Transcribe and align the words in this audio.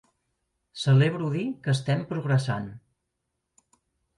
Celebro 0.83 1.27
dir 1.35 1.45
que 1.67 1.71
estem 1.75 2.01
progressant. 2.15 2.67